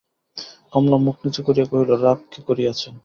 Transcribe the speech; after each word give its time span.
কমলা 0.71 0.97
মুখ 1.05 1.15
নিচু 1.23 1.41
করিয়া 1.47 1.65
কহিল, 1.69 1.91
রাগ 2.03 2.19
কে 2.31 2.39
করিয়াছে? 2.47 2.87